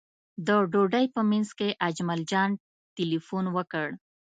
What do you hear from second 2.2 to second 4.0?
جان تیلفون وکړ.